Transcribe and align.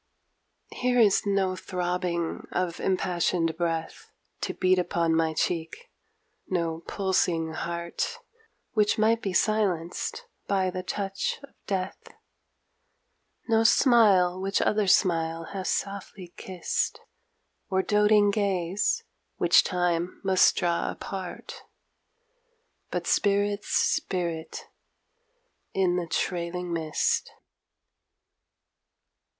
Here 0.71 0.99
is 0.99 1.27
no 1.27 1.55
throbbing 1.55 2.47
of 2.51 2.79
impassioned 2.79 3.55
breath 3.55 4.09
To 4.41 4.51
beat 4.55 4.79
upon 4.79 5.15
my 5.15 5.35
cheek, 5.35 5.91
no 6.47 6.79
pulsing 6.87 7.53
heart 7.53 8.17
Which 8.73 8.97
might 8.97 9.21
be 9.21 9.31
silenced 9.31 10.25
by 10.47 10.71
the 10.71 10.81
touch 10.81 11.39
of 11.43 11.53
Death, 11.67 12.01
No 13.47 13.63
smile 13.63 14.41
which 14.41 14.59
other 14.59 14.87
smile 14.87 15.43
has 15.53 15.69
softly 15.69 16.33
kissed 16.35 16.99
Or 17.69 17.83
doting 17.83 18.31
gaze 18.31 19.03
which 19.37 19.63
Time 19.63 20.19
must 20.23 20.55
draw 20.55 20.89
apart, 20.89 21.61
But 22.89 23.05
spirit's 23.05 23.67
spirit 23.69 24.67
in 25.75 25.97
the 25.97 26.07
trailing 26.07 26.73
mist. 26.73 27.29